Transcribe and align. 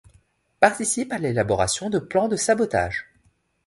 Participe 0.59 1.13
à 1.13 1.19
l’élaboration 1.19 1.91
de 1.91 1.99
plans 1.99 2.27
de 2.27 2.35
sabotage. 2.35 3.11